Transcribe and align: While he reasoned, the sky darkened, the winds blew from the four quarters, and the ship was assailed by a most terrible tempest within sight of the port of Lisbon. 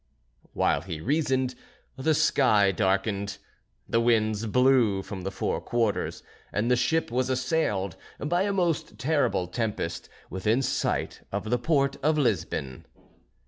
While 0.53 0.81
he 0.81 0.99
reasoned, 0.99 1.53
the 1.95 2.15
sky 2.15 2.71
darkened, 2.71 3.37
the 3.87 4.01
winds 4.01 4.47
blew 4.47 5.03
from 5.03 5.21
the 5.21 5.29
four 5.29 5.61
quarters, 5.61 6.23
and 6.51 6.71
the 6.71 6.75
ship 6.75 7.11
was 7.11 7.29
assailed 7.29 7.97
by 8.17 8.41
a 8.41 8.51
most 8.51 8.97
terrible 8.97 9.45
tempest 9.45 10.09
within 10.27 10.63
sight 10.63 11.21
of 11.31 11.51
the 11.51 11.59
port 11.59 11.97
of 12.01 12.17
Lisbon. 12.17 12.87